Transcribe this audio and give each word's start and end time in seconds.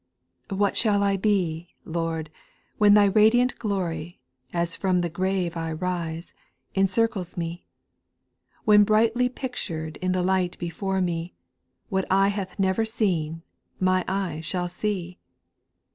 2. 0.49 0.55
What 0.55 0.75
shall 0.75 1.03
I 1.03 1.15
be? 1.15 1.75
Lord, 1.85 2.31
when 2.79 2.95
Thy 2.95 3.05
radiant 3.05 3.59
glory, 3.59 4.19
As 4.51 4.75
from 4.75 5.01
the 5.01 5.11
grave 5.11 5.55
I 5.55 5.73
rise, 5.73 6.33
encircles 6.73 7.37
me; 7.37 7.67
When 8.65 8.83
brightly 8.83 9.29
pictured 9.29 9.97
in 9.97 10.11
the 10.11 10.23
light 10.23 10.57
before 10.57 11.01
me. 11.01 11.35
What 11.89 12.05
eye 12.09 12.29
hath 12.29 12.57
never 12.57 12.83
seen, 12.83 13.43
my 13.79 14.03
eye 14.07 14.39
shall 14.41 14.67
see. 14.67 15.19